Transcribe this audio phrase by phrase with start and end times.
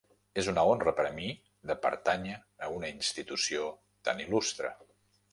[0.41, 1.27] És una honra per a mi
[1.71, 3.67] de pertànyer a una institució
[4.09, 4.73] tan il·lustre.